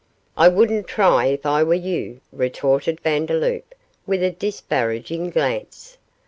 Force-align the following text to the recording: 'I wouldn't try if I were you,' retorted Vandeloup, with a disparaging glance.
'I 0.35 0.47
wouldn't 0.47 0.87
try 0.87 1.27
if 1.27 1.45
I 1.45 1.61
were 1.61 1.75
you,' 1.75 2.21
retorted 2.31 2.99
Vandeloup, 3.01 3.75
with 4.07 4.23
a 4.23 4.31
disparaging 4.31 5.29
glance. 5.29 5.99